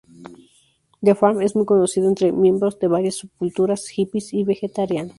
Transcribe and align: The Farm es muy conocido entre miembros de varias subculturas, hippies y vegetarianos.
The 1.03 1.13
Farm 1.13 1.41
es 1.43 1.55
muy 1.55 1.65
conocido 1.65 2.09
entre 2.09 2.31
miembros 2.31 2.79
de 2.79 2.87
varias 2.87 3.13
subculturas, 3.13 3.87
hippies 3.87 4.33
y 4.33 4.43
vegetarianos. 4.43 5.09